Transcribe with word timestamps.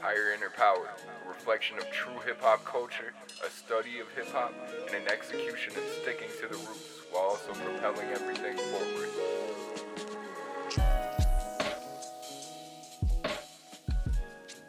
Higher 0.00 0.32
Inner 0.32 0.50
Power, 0.50 0.88
a 1.24 1.28
reflection 1.28 1.76
of 1.76 1.90
true 1.90 2.18
hip 2.24 2.40
hop 2.40 2.64
culture, 2.64 3.12
a 3.44 3.50
study 3.50 3.98
of 3.98 4.08
hip 4.14 4.30
hop, 4.32 4.54
and 4.86 4.94
an 4.94 5.08
execution 5.10 5.72
of 5.76 5.82
sticking 6.00 6.28
to 6.40 6.46
the 6.46 6.54
roots 6.54 7.00
while 7.10 7.24
also 7.24 7.52
propelling 7.52 8.08
everything 8.10 8.56
forward. 8.56 9.08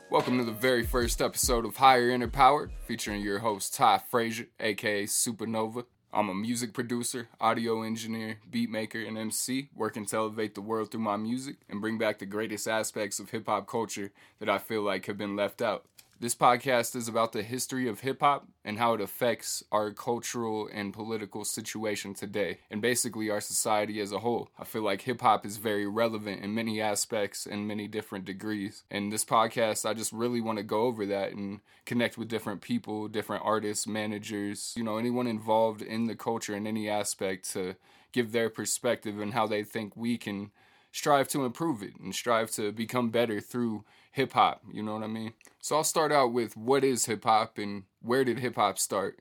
Welcome 0.10 0.39
to 0.39 0.44
the 0.44 0.52
very 0.52 0.84
first 0.84 1.21
episode 1.21 1.64
of 1.64 1.77
Higher 1.77 2.09
Inner 2.09 2.27
Power, 2.27 2.71
featuring 2.88 3.21
your 3.21 3.38
host 3.39 3.75
Ty 3.75 4.00
Frazier, 4.09 4.48
aka 4.59 5.04
Supernova. 5.04 5.86
I'm 6.12 6.28
a 6.28 6.34
music 6.34 6.73
producer, 6.73 7.28
audio 7.39 7.84
engineer, 7.84 8.39
beat 8.50 8.71
maker, 8.71 9.00
and 9.00 9.16
MC, 9.16 9.70
working 9.75 10.07
to 10.07 10.16
elevate 10.16 10.55
the 10.55 10.62
world 10.62 10.89
through 10.89 11.02
my 11.02 11.18
music 11.18 11.57
and 11.70 11.82
bring 11.82 12.00
back 12.00 12.18
the 12.18 12.25
greatest 12.25 12.68
aspects 12.68 13.20
of 13.20 13.30
hip 13.30 13.46
hop 13.46 13.68
culture 13.68 14.11
that 14.39 14.50
I 14.50 14.57
feel 14.57 14.82
like 14.82 15.06
have 15.06 15.20
been 15.20 15.36
left 15.36 15.61
out. 15.61 15.86
This 16.21 16.36
podcast 16.36 16.97
is 16.97 17.07
about 17.07 17.32
the 17.32 17.43
history 17.43 17.87
of 17.87 18.01
hip 18.01 18.19
hop 18.19 18.46
and 18.65 18.78
how 18.78 18.93
it 18.93 19.00
affects 19.00 19.64
our 19.71 19.91
cultural 19.91 20.69
and 20.69 20.92
political 20.92 21.45
situation 21.45 22.14
today, 22.14 22.57
and 22.69 22.82
basically 22.82 23.29
our 23.29 23.39
society 23.39 24.01
as 24.01 24.11
a 24.11 24.19
whole. 24.19 24.50
I 24.59 24.65
feel 24.65 24.82
like 24.82 25.04
hip 25.04 25.21
hop 25.21 25.45
is 25.45 25.55
very 25.55 25.87
relevant 25.87 26.43
in 26.43 26.54
many 26.54 26.82
aspects 26.82 27.45
and 27.45 27.65
many 27.65 27.87
different 27.87 28.25
degrees. 28.25 28.83
And 28.92 29.14
this 29.14 29.23
podcast, 29.23 29.89
I 29.89 29.93
just 29.93 30.11
really 30.11 30.42
want 30.42 30.57
to 30.57 30.64
go 30.64 30.82
over 30.82 31.05
that 31.05 31.32
and 31.32 31.61
connect 31.86 32.17
with 32.17 32.28
different 32.28 32.59
people, 32.59 33.08
different 33.08 33.45
artists, 33.45 33.88
managers, 33.88 34.73
you 34.75 34.83
know, 34.83 34.97
anyone 34.97 35.25
involved 35.25 35.81
in 35.81 36.08
the 36.08 36.16
culture 36.16 36.53
in 36.53 36.67
any 36.67 36.89
aspect 36.89 37.50
to 37.53 37.78
give 38.11 38.33
their 38.33 38.50
perspective 38.50 39.22
and 39.22 39.33
how 39.33 39.47
they 39.47 39.64
think 39.64 39.95
we 39.95 40.17
can 40.17 40.52
strive 40.92 41.28
to 41.30 41.45
improve 41.45 41.84
it 41.84 41.94
and 42.00 42.14
strive 42.14 42.52
to 42.52 42.72
become 42.72 43.09
better 43.09 43.39
through 43.39 43.86
hip 44.11 44.34
hop. 44.34 44.61
You 44.72 44.84
know 44.84 44.94
what 44.94 45.03
I 45.03 45.08
mean? 45.08 45.34
So 45.62 45.75
I'll 45.75 45.84
start 45.84 46.12
out 46.12 46.34
with 46.34 46.58
what 46.58 46.84
is 46.84 47.06
hip 47.06 47.23
hop 47.23 47.58
and 47.58 47.84
where 48.02 48.23
did 48.23 48.40
hip 48.40 48.56
hop 48.56 48.80
start? 48.80 49.20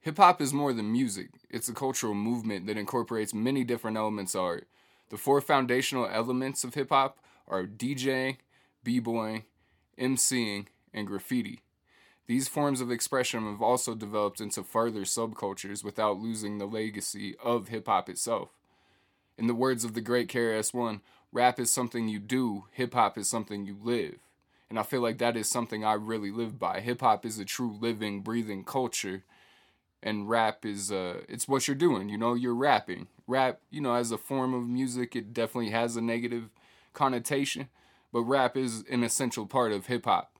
Hip 0.00 0.18
hop 0.18 0.40
is 0.40 0.52
more 0.52 0.72
than 0.72 0.92
music, 0.92 1.30
it's 1.48 1.68
a 1.68 1.72
cultural 1.72 2.14
movement 2.14 2.66
that 2.66 2.76
incorporates 2.76 3.32
many 3.32 3.64
different 3.64 3.96
elements 3.96 4.34
of 4.34 4.42
art. 4.42 4.68
The 5.08 5.16
four 5.16 5.40
foundational 5.40 6.06
elements 6.06 6.62
of 6.62 6.74
hip 6.74 6.90
hop 6.90 7.18
are 7.48 7.64
DJing, 7.64 8.36
b 8.82 8.98
boying, 8.98 9.44
MCing, 9.98 10.66
and 10.92 11.06
graffiti. 11.06 11.60
These 12.26 12.48
forms 12.48 12.80
of 12.80 12.90
expression 12.90 13.50
have 13.50 13.62
also 13.62 13.94
developed 13.94 14.40
into 14.40 14.62
further 14.62 15.02
subcultures 15.02 15.84
without 15.84 16.18
losing 16.18 16.58
the 16.58 16.66
legacy 16.66 17.34
of 17.42 17.68
hip 17.68 17.86
hop 17.86 18.08
itself. 18.08 18.50
In 19.36 19.46
the 19.46 19.54
words 19.54 19.84
of 19.84 19.94
the 19.94 20.00
great 20.00 20.28
KRS-One, 20.28 21.00
rap 21.32 21.58
is 21.58 21.70
something 21.70 22.08
you 22.08 22.18
do, 22.18 22.64
hip 22.72 22.94
hop 22.94 23.18
is 23.18 23.28
something 23.28 23.66
you 23.66 23.76
live. 23.82 24.16
And 24.70 24.78
I 24.78 24.82
feel 24.82 25.00
like 25.00 25.18
that 25.18 25.36
is 25.36 25.48
something 25.48 25.84
I 25.84 25.94
really 25.94 26.30
live 26.30 26.58
by. 26.58 26.80
Hip 26.80 27.00
hop 27.00 27.26
is 27.26 27.38
a 27.38 27.44
true 27.44 27.76
living, 27.80 28.22
breathing 28.22 28.64
culture. 28.64 29.24
And 30.02 30.28
rap 30.28 30.64
is 30.64 30.92
uh 30.92 31.22
it's 31.28 31.48
what 31.48 31.66
you're 31.66 31.74
doing, 31.74 32.08
you 32.08 32.18
know, 32.18 32.34
you're 32.34 32.54
rapping. 32.54 33.06
Rap, 33.26 33.60
you 33.70 33.80
know, 33.80 33.94
as 33.94 34.12
a 34.12 34.18
form 34.18 34.52
of 34.52 34.68
music, 34.68 35.16
it 35.16 35.32
definitely 35.32 35.70
has 35.70 35.96
a 35.96 36.00
negative 36.00 36.50
connotation, 36.92 37.68
but 38.12 38.22
rap 38.22 38.56
is 38.56 38.84
an 38.90 39.02
essential 39.02 39.46
part 39.46 39.72
of 39.72 39.86
hip 39.86 40.04
hop. 40.04 40.38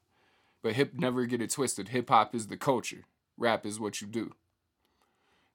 But 0.62 0.75
hip 0.75 0.95
never 0.95 1.27
get 1.27 1.42
it 1.42 1.51
twisted. 1.51 1.89
Hip 1.89 2.08
hop 2.11 2.34
is 2.34 2.48
the 2.48 2.56
culture. 2.56 3.05
Rap 3.36 3.64
is 3.67 3.81
what 3.81 4.01
you 4.01 4.06
do. 4.06 4.33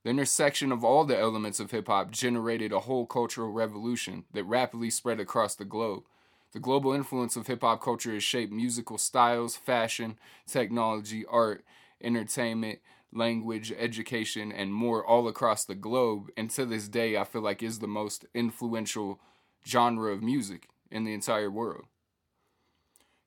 The 0.04 0.12
intersection 0.12 0.72
of 0.72 0.84
all 0.84 1.04
the 1.04 1.18
elements 1.18 1.60
of 1.60 1.72
hip 1.72 1.88
hop 1.88 2.12
generated 2.12 2.72
a 2.72 2.80
whole 2.82 3.06
cultural 3.06 3.52
revolution 3.52 4.24
that 4.34 4.46
rapidly 4.46 4.90
spread 4.90 5.20
across 5.20 5.56
the 5.56 5.66
globe. 5.66 6.04
The 6.54 6.60
global 6.60 6.94
influence 6.94 7.36
of 7.36 7.48
hip 7.48 7.62
hop 7.62 7.82
culture 7.82 8.14
has 8.14 8.24
shaped 8.24 8.52
musical 8.52 8.98
styles, 8.98 9.56
fashion, 9.56 10.18
technology, 10.48 11.26
art, 11.30 11.66
entertainment, 12.02 12.80
language, 13.12 13.74
education, 13.78 14.52
and 14.52 14.74
more 14.74 15.06
all 15.06 15.28
across 15.28 15.66
the 15.66 15.76
globe. 15.76 16.30
And 16.38 16.50
to 16.52 16.66
this 16.66 16.88
day, 16.88 17.18
I 17.18 17.24
feel 17.26 17.42
like 17.42 17.62
is 17.62 17.80
the 17.80 17.88
most 17.88 18.26
influential 18.34 19.20
genre 19.68 20.12
of 20.14 20.24
music 20.24 20.70
in 20.90 21.04
the 21.04 21.14
entire 21.14 21.52
world. 21.52 21.86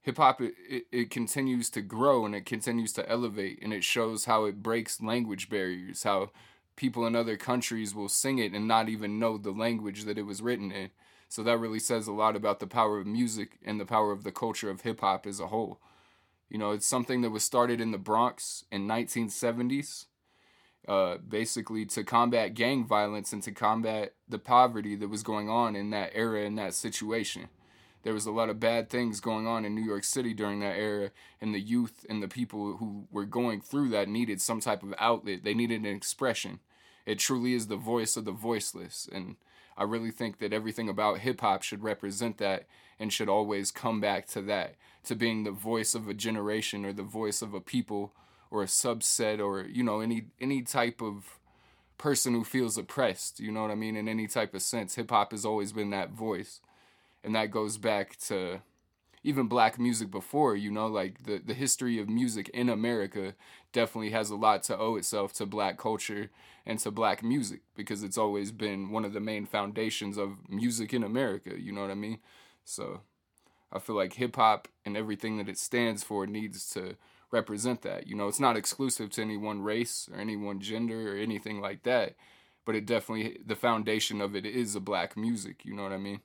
Hip 0.03 0.17
hop, 0.17 0.41
it, 0.41 0.55
it, 0.69 0.85
it, 0.91 1.11
continues 1.11 1.71
to 1.71 1.81
grow 1.81 2.27
and 2.27 2.35
it 2.35 2.45
continues 2.45 2.93
to 2.95 3.09
elevate, 3.09 3.61
and 3.63 3.73
it 3.73 3.85
shows 3.85 4.25
how 4.25 4.47
it 4.47 4.61
breaks 4.61 5.01
language 5.01 5.49
barriers, 5.49 6.03
how 6.03 6.31
people 6.77 7.07
in 7.07 7.15
other 7.15 7.37
countries 7.37 7.95
will 7.95 8.09
sing 8.09 8.39
it 8.39 8.53
and 8.53 8.67
not 8.67 8.89
even 8.89 9.19
know 9.19 9.37
the 9.37 9.51
language 9.51 10.05
that 10.05 10.19
it 10.19 10.27
was 10.27 10.43
written 10.43 10.73
in. 10.73 10.91
So 11.29 11.43
that 11.43 11.59
really 11.59 11.79
says 11.79 12.07
a 12.07 12.13
lot 12.13 12.37
about 12.37 12.61
the 12.61 12.67
power 12.67 12.99
of 12.99 13.07
music 13.07 13.59
and 13.65 13.81
the 13.81 13.87
power 13.87 14.13
of 14.13 14.23
the 14.23 14.33
culture 14.33 14.69
of 14.69 14.83
hip 14.83 15.01
hop 15.01 15.27
as 15.27 15.41
a 15.41 15.47
whole. 15.47 15.81
You 16.51 16.59
know, 16.59 16.73
it's 16.73 16.87
something 16.87 17.23
that 17.23 17.31
was 17.31 17.43
started 17.43 17.81
in 17.81 17.91
the 17.91 17.99
Bronx 17.99 18.65
in 18.71 18.87
1970s, 18.87 20.07
uh, 20.87 21.17
basically 21.17 21.87
to 21.87 22.05
combat 22.05 22.53
gang 22.53 22.87
violence 22.87 23.33
and 23.33 23.43
to 23.45 23.53
combat 23.53 24.13
the 24.29 24.39
poverty 24.39 24.95
that 24.97 25.09
was 25.09 25.23
going 25.23 25.49
on 25.49 25.75
in 25.75 25.89
that 25.91 26.11
era 26.15 26.43
in 26.43 26.57
that 26.57 26.75
situation. 26.75 27.49
There 28.03 28.15
was 28.15 28.27
a 28.27 28.33
lot 28.33 28.49
of 28.49 28.61
bad 28.61 28.91
things 28.91 29.21
going 29.21 29.47
on 29.47 29.65
in 29.65 29.75
New 29.75 29.85
York 29.85 30.05
City 30.05 30.35
during 30.35 30.61
that 30.61 30.77
era, 30.77 31.11
and 31.41 31.55
the 31.55 31.61
youth 31.61 32.05
and 32.09 32.23
the 32.23 32.29
people 32.29 32.77
who 32.77 33.07
were 33.11 33.25
going 33.25 33.61
through 33.61 33.91
that 33.91 34.09
needed 34.09 34.41
some 34.41 34.61
type 34.61 34.83
of 34.83 34.95
outlet. 34.99 35.45
They 35.45 35.55
needed 35.55 35.81
an 35.83 35.95
expression. 35.95 36.61
It 37.07 37.19
truly 37.19 37.55
is 37.55 37.67
the 37.67 37.77
voice 37.77 38.17
of 38.17 38.25
the 38.25 38.33
voiceless, 38.33 39.09
and 39.13 39.37
I 39.77 39.85
really 39.85 40.11
think 40.11 40.39
that 40.39 40.53
everything 40.53 40.89
about 40.89 41.19
hip 41.19 41.41
hop 41.41 41.63
should 41.63 41.83
represent 41.83 42.39
that 42.39 42.67
and 42.99 43.13
should 43.13 43.29
always 43.29 43.71
come 43.71 44.01
back 44.01 44.27
to 44.29 44.43
that, 44.43 44.75
to 45.05 45.17
being 45.17 45.45
the 45.45 45.51
voice 45.51 45.95
of 45.95 46.09
a 46.09 46.15
generation 46.15 46.85
or 46.85 46.93
the 46.93 47.03
voice 47.03 47.43
of 47.43 47.55
a 47.55 47.61
people 47.61 48.13
or 48.51 48.63
a 48.63 48.67
subset 48.67 49.41
or 49.41 49.63
you 49.67 49.83
know 49.83 50.01
any 50.01 50.27
any 50.41 50.63
type 50.63 51.01
of 51.01 51.39
person 51.99 52.35
who 52.35 52.45
feels 52.45 52.77
oppressed, 52.77 53.39
you 53.39 53.53
know 53.53 53.63
what 53.63 53.71
I 53.71 53.77
mean, 53.77 53.97
in 53.97 54.09
any 54.09 54.27
type 54.27 54.55
of 54.55 54.63
sense. 54.63 54.97
Hip 54.97 55.11
hop 55.11 55.31
has 55.31 55.45
always 55.45 55.73
been 55.73 55.91
that 55.91 56.11
voice. 56.11 56.61
And 57.25 57.35
that 57.35 57.51
goes 57.51 57.79
back 57.79 58.17
to 58.27 58.63
even 59.25 59.47
black 59.47 59.79
music 59.79 60.11
before, 60.11 60.57
you 60.57 60.71
know, 60.71 60.87
like 60.87 61.25
the, 61.25 61.39
the 61.39 61.55
history 61.55 62.01
of 62.01 62.09
music 62.09 62.49
in 62.49 62.69
America 62.69 63.35
definitely 63.73 64.11
has 64.11 64.31
a 64.31 64.37
lot 64.37 64.63
to 64.65 64.77
owe 64.77 64.97
itself 64.97 65.33
to 65.35 65.47
black 65.47 65.79
culture 65.79 66.31
and 66.67 66.79
to 66.81 66.91
black 66.91 67.23
music 67.23 67.61
because 67.77 68.03
it's 68.03 68.19
always 68.19 68.51
been 68.51 68.91
one 68.91 69.05
of 69.05 69.13
the 69.13 69.21
main 69.21 69.47
foundations 69.47 70.17
of 70.17 70.49
music 70.49 70.93
in 70.93 71.05
America, 71.05 71.53
you 71.59 71.73
know 71.73 71.83
what 71.83 71.91
I 71.91 71.95
mean? 71.95 72.19
So 72.65 73.01
I 73.73 73.79
feel 73.79 73.97
like 73.97 74.15
hip 74.15 74.37
hop 74.37 74.69
and 74.85 74.97
everything 74.97 75.39
that 75.39 75.49
it 75.49 75.59
stands 75.59 76.03
for 76.03 76.27
needs 76.27 76.69
to 76.71 76.97
represent 77.31 77.83
that. 77.83 78.07
You 78.07 78.17
know, 78.17 78.29
it's 78.29 78.41
not 78.41 78.57
exclusive 78.57 79.11
to 79.11 79.23
any 79.23 79.37
one 79.37 79.63
race 79.63 80.09
or 80.13 80.19
any 80.19 80.37
one 80.37 80.61
gender 80.61 81.15
or 81.15 81.17
anything 81.17 81.61
like 81.61 81.85
that, 81.85 82.17
but 82.65 82.75
it 82.75 82.87
definitely, 82.87 83.39
the 83.45 83.57
foundation 83.57 84.21
of 84.21 84.35
it 84.35 84.45
is 84.45 84.75
a 84.75 84.81
black 84.81 85.17
music, 85.17 85.65
you 85.65 85.75
know 85.75 85.85
what 85.85 85.93
I 85.93 85.99
mean? 85.99 86.21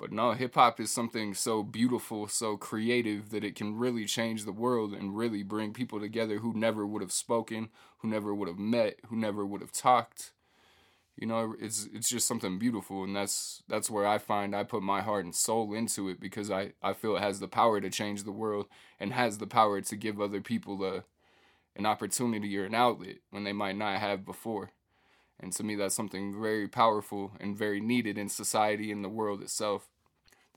But 0.00 0.12
no, 0.12 0.32
hip 0.32 0.54
hop 0.54 0.80
is 0.80 0.90
something 0.90 1.34
so 1.34 1.62
beautiful, 1.62 2.26
so 2.26 2.56
creative 2.56 3.28
that 3.30 3.44
it 3.44 3.54
can 3.54 3.76
really 3.76 4.06
change 4.06 4.46
the 4.46 4.52
world 4.52 4.94
and 4.94 5.14
really 5.14 5.42
bring 5.42 5.74
people 5.74 6.00
together 6.00 6.38
who 6.38 6.54
never 6.54 6.86
would 6.86 7.02
have 7.02 7.12
spoken, 7.12 7.68
who 7.98 8.08
never 8.08 8.34
would 8.34 8.48
have 8.48 8.58
met, 8.58 8.98
who 9.08 9.16
never 9.16 9.44
would 9.44 9.60
have 9.60 9.72
talked. 9.72 10.32
You 11.18 11.26
know, 11.26 11.54
it's 11.60 11.86
it's 11.92 12.08
just 12.08 12.26
something 12.26 12.58
beautiful 12.58 13.04
and 13.04 13.14
that's 13.14 13.62
that's 13.68 13.90
where 13.90 14.06
I 14.06 14.16
find 14.16 14.56
I 14.56 14.64
put 14.64 14.82
my 14.82 15.02
heart 15.02 15.26
and 15.26 15.34
soul 15.34 15.74
into 15.74 16.08
it 16.08 16.18
because 16.18 16.50
I, 16.50 16.72
I 16.82 16.94
feel 16.94 17.16
it 17.16 17.22
has 17.22 17.40
the 17.40 17.48
power 17.48 17.78
to 17.78 17.90
change 17.90 18.24
the 18.24 18.32
world 18.32 18.68
and 18.98 19.12
has 19.12 19.36
the 19.36 19.46
power 19.46 19.82
to 19.82 19.96
give 19.96 20.18
other 20.18 20.40
people 20.40 20.82
a 20.82 21.04
an 21.76 21.84
opportunity 21.84 22.56
or 22.58 22.64
an 22.64 22.74
outlet 22.74 23.18
when 23.30 23.44
they 23.44 23.52
might 23.52 23.76
not 23.76 24.00
have 24.00 24.24
before. 24.24 24.70
And 25.38 25.52
to 25.54 25.62
me, 25.64 25.74
that's 25.74 25.94
something 25.94 26.40
very 26.40 26.68
powerful 26.68 27.32
and 27.40 27.56
very 27.56 27.80
needed 27.80 28.18
in 28.18 28.28
society 28.28 28.90
and 28.92 29.04
the 29.04 29.08
world 29.08 29.42
itself. 29.42 29.89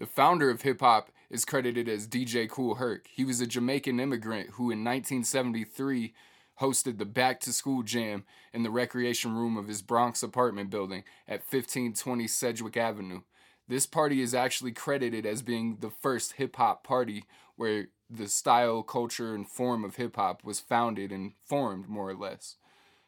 The 0.03 0.07
founder 0.07 0.49
of 0.49 0.63
hip 0.63 0.81
hop 0.81 1.11
is 1.29 1.45
credited 1.45 1.87
as 1.87 2.09
DJ 2.09 2.49
Kool 2.49 2.75
Herc. 2.75 3.07
He 3.07 3.23
was 3.23 3.39
a 3.39 3.47
Jamaican 3.47 4.01
immigrant 4.01 4.49
who 4.49 4.63
in 4.63 4.83
1973 4.83 6.13
hosted 6.59 6.97
the 6.97 7.05
Back 7.05 7.39
to 7.39 7.53
School 7.53 7.83
Jam 7.83 8.25
in 8.51 8.63
the 8.63 8.69
recreation 8.69 9.33
room 9.33 9.55
of 9.55 9.69
his 9.69 9.81
Bronx 9.81 10.21
apartment 10.21 10.69
building 10.69 11.05
at 11.25 11.39
1520 11.39 12.27
Sedgwick 12.27 12.75
Avenue. 12.75 13.21
This 13.69 13.85
party 13.85 14.19
is 14.19 14.35
actually 14.35 14.73
credited 14.73 15.25
as 15.25 15.41
being 15.41 15.77
the 15.79 15.89
first 15.89 16.33
hip 16.33 16.57
hop 16.57 16.83
party 16.83 17.23
where 17.55 17.87
the 18.09 18.27
style, 18.27 18.83
culture, 18.83 19.33
and 19.33 19.47
form 19.47 19.85
of 19.85 19.95
hip 19.95 20.17
hop 20.17 20.43
was 20.43 20.59
founded 20.59 21.13
and 21.13 21.31
formed, 21.45 21.87
more 21.87 22.09
or 22.09 22.15
less. 22.15 22.57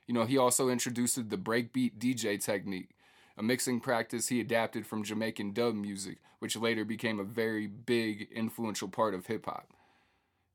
You 0.07 0.13
know, 0.13 0.23
he 0.23 0.37
also 0.37 0.69
introduced 0.69 1.17
the 1.29 1.37
breakbeat 1.37 1.97
DJ 1.97 2.41
technique, 2.41 2.91
a 3.37 3.43
mixing 3.43 3.79
practice 3.79 4.29
he 4.29 4.39
adapted 4.39 4.87
from 4.87 5.03
Jamaican 5.03 5.53
dub 5.53 5.75
music, 5.75 6.19
which 6.39 6.55
later 6.55 6.85
became 6.85 7.19
a 7.19 7.23
very 7.23 7.67
big, 7.67 8.27
influential 8.31 8.87
part 8.87 9.13
of 9.13 9.25
hip 9.25 9.45
hop. 9.45 9.69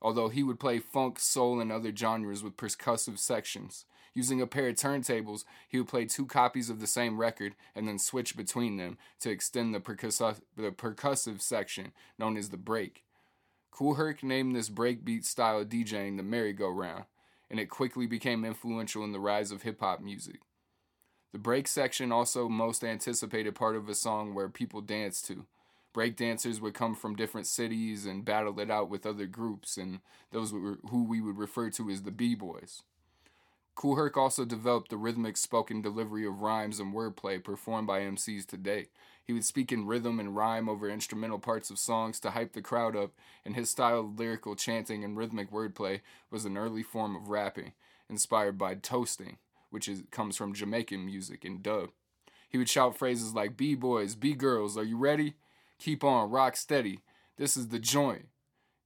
Although 0.02 0.28
he 0.28 0.42
would 0.42 0.58
play 0.58 0.78
funk, 0.78 1.18
soul, 1.18 1.60
and 1.60 1.70
other 1.70 1.94
genres 1.94 2.42
with 2.42 2.56
percussive 2.56 3.18
sections. 3.18 3.84
Using 4.14 4.40
a 4.40 4.46
pair 4.46 4.68
of 4.68 4.74
turntables, 4.76 5.44
he 5.68 5.78
would 5.78 5.88
play 5.88 6.04
two 6.06 6.26
copies 6.26 6.70
of 6.70 6.80
the 6.80 6.86
same 6.86 7.18
record 7.18 7.54
and 7.74 7.86
then 7.86 7.98
switch 7.98 8.36
between 8.36 8.76
them 8.76 8.98
to 9.20 9.30
extend 9.30 9.74
the, 9.74 9.78
percussive, 9.78 10.40
the 10.56 10.70
percussive 10.70 11.40
section 11.40 11.92
known 12.18 12.36
as 12.36 12.48
the 12.48 12.56
break. 12.56 13.04
Kool 13.70 13.94
Herc 13.94 14.24
named 14.24 14.56
this 14.56 14.68
breakbeat 14.68 15.24
style 15.24 15.64
DJing 15.64 16.16
the 16.16 16.22
merry-go-round, 16.22 17.04
and 17.50 17.60
it 17.60 17.70
quickly 17.70 18.06
became 18.06 18.44
influential 18.44 19.04
in 19.04 19.12
the 19.12 19.20
rise 19.20 19.52
of 19.52 19.62
hip 19.62 19.80
hop 19.80 20.00
music. 20.00 20.40
The 21.32 21.38
break 21.38 21.68
section 21.68 22.10
also 22.10 22.48
most 22.48 22.82
anticipated 22.82 23.54
part 23.54 23.76
of 23.76 23.88
a 23.88 23.94
song 23.94 24.34
where 24.34 24.48
people 24.48 24.80
dance 24.80 25.22
to. 25.22 25.46
Break 25.92 26.16
dancers 26.16 26.60
would 26.60 26.74
come 26.74 26.94
from 26.94 27.16
different 27.16 27.46
cities 27.46 28.06
and 28.06 28.24
battle 28.24 28.58
it 28.60 28.70
out 28.70 28.88
with 28.88 29.06
other 29.06 29.26
groups, 29.26 29.76
and 29.76 30.00
those 30.32 30.50
who 30.50 31.04
we 31.04 31.20
would 31.20 31.38
refer 31.38 31.70
to 31.70 31.90
as 31.90 32.02
the 32.02 32.10
B-boys. 32.10 32.82
Kool 33.74 33.96
Herc 33.96 34.16
also 34.16 34.44
developed 34.44 34.90
the 34.90 34.96
rhythmic 34.96 35.36
spoken 35.36 35.80
delivery 35.80 36.26
of 36.26 36.42
rhymes 36.42 36.80
and 36.80 36.92
wordplay 36.92 37.42
performed 37.42 37.86
by 37.86 38.00
MCs 38.00 38.44
today. 38.44 38.88
He 39.24 39.32
would 39.32 39.44
speak 39.44 39.72
in 39.72 39.86
rhythm 39.86 40.20
and 40.20 40.36
rhyme 40.36 40.68
over 40.68 40.88
instrumental 40.88 41.38
parts 41.38 41.70
of 41.70 41.78
songs 41.78 42.20
to 42.20 42.32
hype 42.32 42.52
the 42.52 42.60
crowd 42.60 42.94
up, 42.94 43.12
and 43.44 43.56
his 43.56 43.70
style 43.70 44.00
of 44.00 44.18
lyrical 44.18 44.54
chanting 44.54 45.02
and 45.02 45.16
rhythmic 45.16 45.50
wordplay 45.50 46.00
was 46.30 46.44
an 46.44 46.58
early 46.58 46.82
form 46.82 47.16
of 47.16 47.28
rapping, 47.28 47.72
inspired 48.08 48.58
by 48.58 48.74
toasting, 48.74 49.38
which 49.70 49.88
is, 49.88 50.02
comes 50.10 50.36
from 50.36 50.54
Jamaican 50.54 51.04
music 51.04 51.44
and 51.44 51.62
dub. 51.62 51.90
He 52.48 52.58
would 52.58 52.68
shout 52.68 52.96
phrases 52.96 53.34
like 53.34 53.56
B 53.56 53.74
boys, 53.74 54.14
B 54.14 54.34
girls, 54.34 54.76
are 54.76 54.84
you 54.84 54.96
ready? 54.96 55.34
Keep 55.78 56.04
on, 56.04 56.30
rock 56.30 56.56
steady. 56.56 57.00
This 57.36 57.56
is 57.56 57.68
the 57.68 57.78
joint. 57.78 58.26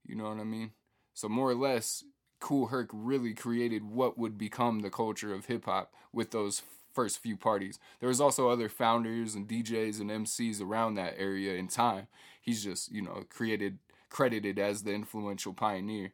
You 0.07 0.15
know 0.15 0.29
what 0.29 0.39
I 0.39 0.45
mean? 0.45 0.73
So, 1.15 1.29
more 1.29 1.51
or 1.51 1.55
less, 1.55 2.05
Kool 2.41 2.67
Herc 2.67 2.91
really 2.93 3.33
created 3.33 3.85
what 3.85 4.19
would 4.19 4.37
become 4.37 4.81
the 4.81 4.91
culture 4.91 5.33
of 5.33 5.47
hip 5.47 5.65
hop 5.65 5.93
with 6.13 6.31
those 6.31 6.63
first 6.93 7.19
few 7.19 7.37
parties. 7.37 7.79
There 8.01 8.09
was 8.09 8.21
also 8.21 8.49
other 8.49 8.69
founders 8.69 9.35
and 9.35 9.49
DJs 9.49 10.01
and 10.01 10.11
MCs 10.11 10.61
around 10.61 10.95
that 10.95 11.15
area 11.19 11.55
in 11.55 11.69
time. 11.69 12.07
He's 12.41 12.63
just, 12.63 12.93
you 12.93 13.03
know, 13.03 13.25
created 13.29 13.79
credited 14.11 14.61
as 14.61 14.85
the 14.85 14.93
influential 14.93 15.53
pioneer. 15.53 16.13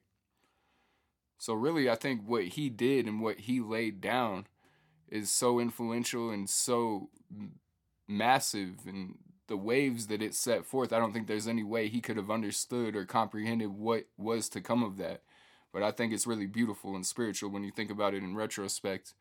So 1.37 1.53
really 1.53 1.91
I 1.91 1.97
think 1.97 2.23
what 2.25 2.45
he 2.45 2.71
did 2.71 3.07
and 3.07 3.21
what 3.21 3.41
he 3.41 3.61
laid 3.61 4.01
down 4.01 4.47
is 5.11 5.31
so 5.31 5.59
influential 5.59 6.31
and 6.31 6.49
so 6.49 7.11
massive 8.09 8.87
and 8.87 9.17
the 9.51 9.57
waves 9.57 10.07
that 10.07 10.23
it 10.23 10.33
set 10.35 10.65
forth, 10.65 10.93
I 10.93 10.99
don't 11.01 11.13
think 11.13 11.27
there's 11.27 11.49
any 11.49 11.65
way 11.65 11.89
he 11.89 12.01
could 12.01 12.17
have 12.17 12.31
understood 12.31 12.95
or 12.95 13.05
comprehended 13.05 13.71
what 13.71 14.07
was 14.17 14.49
to 14.51 14.61
come 14.61 14.85
of 14.85 14.97
that. 14.99 15.23
But 15.73 15.83
I 15.83 15.91
think 15.91 16.13
it's 16.13 16.27
really 16.27 16.47
beautiful 16.47 16.95
and 16.95 17.05
spiritual 17.05 17.51
when 17.51 17.65
you 17.65 17.73
think 17.73 17.91
about 17.91 18.15
it 18.15 18.23
in 18.23 18.37
retrospect 18.37 19.15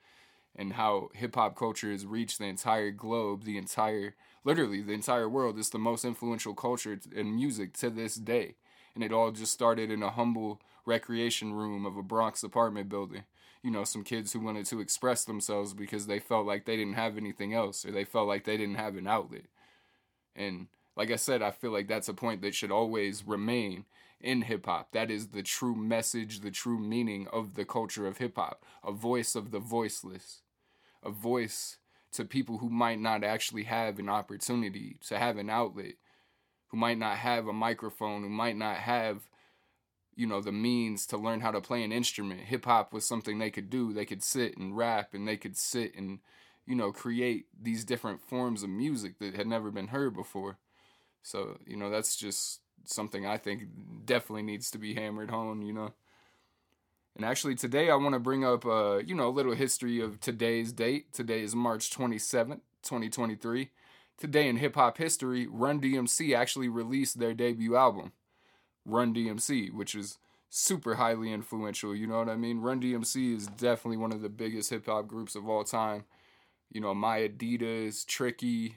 and 0.55 0.73
how 0.73 1.09
hip 1.13 1.35
hop 1.35 1.55
culture 1.55 1.91
has 1.91 2.05
reached 2.05 2.37
the 2.37 2.45
entire 2.45 2.91
globe, 2.91 3.43
the 3.43 3.57
entire, 3.57 4.15
literally, 4.43 4.81
the 4.81 4.93
entire 4.93 5.27
world. 5.27 5.57
It's 5.57 5.69
the 5.69 5.79
most 5.79 6.05
influential 6.05 6.53
culture 6.53 6.99
in 7.11 7.35
music 7.35 7.73
to 7.77 7.89
this 7.89 8.15
day. 8.15 8.55
And 8.93 9.03
it 9.03 9.11
all 9.11 9.31
just 9.31 9.53
started 9.53 9.89
in 9.89 10.03
a 10.03 10.11
humble 10.11 10.61
recreation 10.85 11.53
room 11.53 11.85
of 11.85 11.97
a 11.97 12.03
Bronx 12.03 12.43
apartment 12.43 12.89
building. 12.89 13.23
You 13.63 13.71
know, 13.71 13.83
some 13.83 14.03
kids 14.03 14.31
who 14.31 14.39
wanted 14.39 14.65
to 14.67 14.79
express 14.79 15.25
themselves 15.25 15.73
because 15.73 16.07
they 16.07 16.19
felt 16.19 16.45
like 16.45 16.65
they 16.65 16.77
didn't 16.77 16.93
have 16.93 17.17
anything 17.17 17.53
else 17.53 17.85
or 17.85 17.91
they 17.91 18.05
felt 18.05 18.27
like 18.27 18.45
they 18.45 18.55
didn't 18.55 18.75
have 18.75 18.95
an 18.95 19.07
outlet. 19.07 19.45
And 20.35 20.67
like 20.95 21.11
I 21.11 21.17
said, 21.17 21.41
I 21.41 21.51
feel 21.51 21.71
like 21.71 21.87
that's 21.87 22.07
a 22.07 22.13
point 22.13 22.41
that 22.41 22.55
should 22.55 22.71
always 22.71 23.27
remain 23.27 23.85
in 24.21 24.43
hip 24.43 24.65
hop. 24.65 24.91
That 24.91 25.11
is 25.11 25.27
the 25.27 25.43
true 25.43 25.75
message, 25.75 26.39
the 26.39 26.51
true 26.51 26.79
meaning 26.79 27.27
of 27.31 27.55
the 27.55 27.65
culture 27.65 28.07
of 28.07 28.17
hip 28.17 28.35
hop. 28.35 28.63
A 28.83 28.91
voice 28.91 29.35
of 29.35 29.51
the 29.51 29.59
voiceless, 29.59 30.41
a 31.03 31.09
voice 31.09 31.77
to 32.11 32.25
people 32.25 32.57
who 32.57 32.69
might 32.69 32.99
not 32.99 33.23
actually 33.23 33.63
have 33.63 33.99
an 33.99 34.09
opportunity 34.09 34.97
to 35.07 35.17
have 35.17 35.37
an 35.37 35.49
outlet, 35.49 35.93
who 36.67 36.77
might 36.77 36.97
not 36.97 37.17
have 37.17 37.47
a 37.47 37.53
microphone, 37.53 38.23
who 38.23 38.29
might 38.29 38.57
not 38.57 38.77
have, 38.77 39.28
you 40.19 40.27
know, 40.27 40.41
the 40.41 40.51
means 40.51 41.05
to 41.05 41.17
learn 41.17 41.39
how 41.39 41.49
to 41.49 41.61
play 41.61 41.81
an 41.81 41.93
instrument. 41.93 42.41
Hip 42.41 42.65
hop 42.65 42.91
was 42.91 43.05
something 43.05 43.39
they 43.39 43.49
could 43.49 43.69
do. 43.69 43.93
They 43.93 44.03
could 44.03 44.21
sit 44.21 44.57
and 44.57 44.75
rap 44.75 45.13
and 45.13 45.25
they 45.25 45.37
could 45.37 45.55
sit 45.55 45.95
and, 45.95 46.19
you 46.65 46.75
know, 46.75 46.91
create 46.91 47.45
these 47.57 47.85
different 47.85 48.19
forms 48.19 48.61
of 48.61 48.69
music 48.69 49.17
that 49.19 49.33
had 49.33 49.47
never 49.47 49.71
been 49.71 49.87
heard 49.87 50.13
before. 50.13 50.57
So, 51.23 51.57
you 51.65 51.77
know, 51.77 51.89
that's 51.89 52.17
just 52.17 52.59
something 52.83 53.25
I 53.25 53.37
think 53.37 53.63
definitely 54.05 54.43
needs 54.43 54.69
to 54.71 54.77
be 54.77 54.93
hammered 54.93 55.29
home, 55.29 55.61
you 55.61 55.71
know. 55.71 55.93
And 57.15 57.23
actually, 57.23 57.55
today 57.55 57.89
I 57.89 57.95
want 57.95 58.13
to 58.13 58.19
bring 58.19 58.43
up, 58.43 58.65
uh, 58.65 58.97
you 58.97 59.15
know, 59.15 59.29
a 59.29 59.31
little 59.31 59.55
history 59.55 60.01
of 60.01 60.19
today's 60.19 60.73
date. 60.73 61.13
Today 61.13 61.41
is 61.43 61.55
March 61.55 61.91
27th, 61.91 62.59
2023. 62.83 63.69
Today 64.17 64.49
in 64.49 64.57
hip 64.57 64.75
hop 64.75 64.97
history, 64.97 65.47
Run 65.47 65.79
DMC 65.79 66.35
actually 66.35 66.67
released 66.67 67.19
their 67.19 67.33
debut 67.33 67.77
album, 67.77 68.11
Run 68.89 69.13
DMC, 69.13 69.73
which 69.73 69.95
is 69.95 70.17
super 70.49 70.95
highly 70.95 71.31
influential. 71.31 71.95
You 71.95 72.07
know 72.07 72.19
what 72.19 72.29
I 72.29 72.35
mean? 72.35 72.59
Run 72.59 72.81
DMC 72.81 73.35
is 73.35 73.47
definitely 73.47 73.97
one 73.97 74.11
of 74.11 74.21
the 74.21 74.29
biggest 74.29 74.69
hip 74.69 74.85
hop 74.87 75.07
groups 75.07 75.35
of 75.35 75.47
all 75.47 75.63
time. 75.63 76.05
You 76.71 76.81
know, 76.81 76.93
My 76.93 77.19
Adidas, 77.19 78.05
Tricky, 78.05 78.75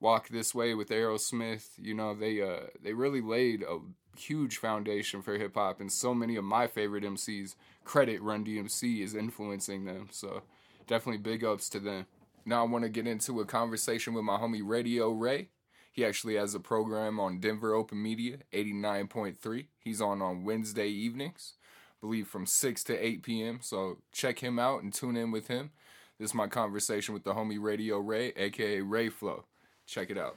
Walk 0.00 0.28
This 0.28 0.54
Way 0.54 0.74
with 0.74 0.88
Aerosmith. 0.88 1.68
You 1.78 1.94
know, 1.94 2.14
they 2.14 2.40
uh 2.40 2.68
they 2.82 2.92
really 2.92 3.20
laid 3.20 3.62
a 3.62 3.78
huge 4.16 4.58
foundation 4.58 5.22
for 5.22 5.36
hip 5.36 5.54
hop, 5.54 5.80
and 5.80 5.92
so 5.92 6.14
many 6.14 6.36
of 6.36 6.44
my 6.44 6.66
favorite 6.66 7.04
MCs 7.04 7.54
credit 7.84 8.22
Run 8.22 8.44
DMC 8.44 9.02
as 9.04 9.14
influencing 9.14 9.84
them. 9.84 10.08
So 10.10 10.42
definitely 10.86 11.22
big 11.22 11.44
ups 11.44 11.68
to 11.70 11.80
them. 11.80 12.06
Now 12.44 12.64
I 12.64 12.68
want 12.68 12.84
to 12.84 12.90
get 12.90 13.06
into 13.06 13.40
a 13.40 13.44
conversation 13.44 14.14
with 14.14 14.24
my 14.24 14.38
homie 14.38 14.62
Radio 14.64 15.10
Ray. 15.10 15.48
He 15.92 16.04
actually 16.04 16.36
has 16.36 16.54
a 16.54 16.60
program 16.60 17.18
on 17.18 17.40
Denver 17.40 17.74
Open 17.74 18.00
Media 18.02 18.38
89.3. 18.52 19.66
He's 19.78 20.00
on 20.00 20.22
on 20.22 20.44
Wednesday 20.44 20.88
evenings, 20.88 21.54
I 21.92 22.06
believe 22.06 22.28
from 22.28 22.46
6 22.46 22.84
to 22.84 22.96
8 23.06 23.22
p.m. 23.22 23.58
So 23.62 23.98
check 24.12 24.38
him 24.38 24.58
out 24.58 24.82
and 24.82 24.92
tune 24.94 25.16
in 25.16 25.30
with 25.30 25.48
him. 25.48 25.70
This 26.18 26.30
is 26.30 26.34
my 26.34 26.46
conversation 26.46 27.14
with 27.14 27.24
the 27.24 27.34
homie 27.34 27.60
Radio 27.60 27.98
Ray, 27.98 28.28
aka 28.36 28.80
Ray 28.82 29.08
Flow. 29.08 29.44
Check 29.86 30.10
it 30.10 30.18
out. 30.18 30.36